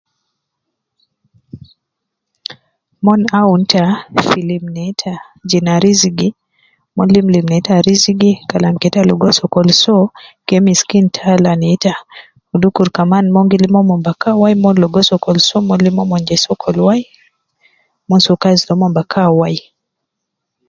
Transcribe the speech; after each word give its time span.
Mon 3.05 3.21
aun 3.39 3.61
ita 3.65 3.83
fi 4.29 4.39
lim 4.49 4.63
neita 4.75 5.13
jina 5.49 5.73
rizigi. 5.83 6.29
Mon 6.95 7.09
limlim 7.15 7.45
neita 7.51 7.73
jina 7.75 7.85
rizigi 7.87 8.31
Kalam 8.49 8.75
kede 8.81 8.93
ita 9.01 9.07
ligo 9.09 9.27
sokol 9.39 9.67
Soo 9.83 10.05
kede 10.47 10.59
miskin 10.67 11.05
tala 11.15 11.51
minta 11.61 11.93
miskin. 11.95 12.59
Dukur 12.61 12.87
umon 13.01 13.25
lim 13.61 13.75
umon 13.81 14.01
bakan 14.07 14.35
wai 14.41 14.53
mon 14.63 14.75
ligo 14.81 14.99
sokol 15.09 15.37
ta 15.39 15.45
soo 15.49 15.65
Mon 15.67 15.79
lim 15.85 15.97
je 16.27 16.35
sokol 16.45 16.75
wai 16.87 17.01
mon 18.07 18.21
soo 18.25 18.37
kazi 18.43 18.61
toumon 18.67 18.93
bakan 18.97 19.29
wai 19.39 19.57